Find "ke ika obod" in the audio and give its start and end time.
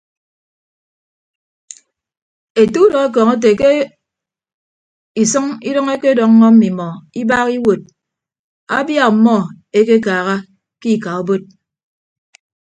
10.79-11.43